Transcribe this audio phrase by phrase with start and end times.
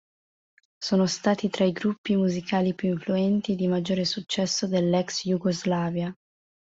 [0.83, 6.11] Sono stati tra i gruppi musicali più influenti e di maggiore successo dell'Ex Jugoslavia.